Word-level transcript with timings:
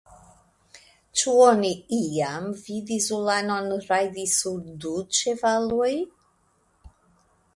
Ĉu 1.19 1.33
oni 1.47 1.69
iam 1.97 2.47
vidis 2.69 3.09
ulanon 3.19 3.69
rajdi 3.91 4.25
sur 4.37 4.65
du 4.85 4.93
ĉevaloj! 5.19 5.93